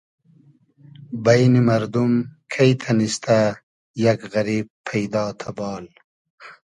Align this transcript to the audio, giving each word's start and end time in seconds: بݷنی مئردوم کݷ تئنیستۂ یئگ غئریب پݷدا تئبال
بݷنی 1.23 1.61
مئردوم 1.67 2.13
کݷ 2.51 2.69
تئنیستۂ 2.81 3.39
یئگ 4.03 4.19
غئریب 4.31 4.67
پݷدا 4.85 5.23
تئبال 5.39 5.85